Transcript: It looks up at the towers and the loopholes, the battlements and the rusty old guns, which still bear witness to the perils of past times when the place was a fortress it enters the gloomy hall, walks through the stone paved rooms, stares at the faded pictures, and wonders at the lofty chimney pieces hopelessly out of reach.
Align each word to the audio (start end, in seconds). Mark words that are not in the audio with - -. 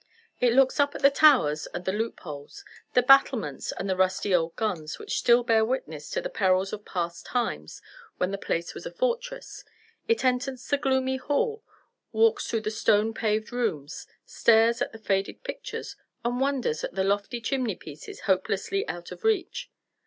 It 0.39 0.53
looks 0.53 0.79
up 0.79 0.95
at 0.95 1.03
the 1.03 1.11
towers 1.11 1.67
and 1.75 1.85
the 1.85 1.91
loopholes, 1.93 2.65
the 2.95 3.03
battlements 3.03 3.71
and 3.71 3.87
the 3.87 3.95
rusty 3.95 4.33
old 4.33 4.55
guns, 4.55 4.97
which 4.97 5.19
still 5.19 5.43
bear 5.43 5.63
witness 5.63 6.09
to 6.09 6.21
the 6.21 6.27
perils 6.31 6.73
of 6.73 6.85
past 6.85 7.27
times 7.27 7.83
when 8.17 8.31
the 8.31 8.39
place 8.39 8.73
was 8.73 8.87
a 8.87 8.91
fortress 8.91 9.63
it 10.07 10.25
enters 10.25 10.67
the 10.67 10.77
gloomy 10.79 11.17
hall, 11.17 11.63
walks 12.11 12.47
through 12.47 12.61
the 12.61 12.71
stone 12.71 13.13
paved 13.13 13.51
rooms, 13.53 14.07
stares 14.25 14.81
at 14.81 14.91
the 14.91 14.97
faded 14.97 15.43
pictures, 15.43 15.95
and 16.25 16.39
wonders 16.41 16.83
at 16.83 16.95
the 16.95 17.03
lofty 17.03 17.39
chimney 17.39 17.75
pieces 17.75 18.21
hopelessly 18.21 18.87
out 18.89 19.11
of 19.11 19.23
reach. 19.23 19.69